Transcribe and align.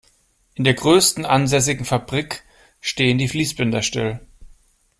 In 0.55 0.63
der 0.63 0.73
größten 0.73 1.25
ansässigen 1.25 1.85
Fabrik 1.85 2.41
stehen 2.81 3.19
die 3.19 3.27
Fließbänder 3.27 3.83
still. 3.83 4.19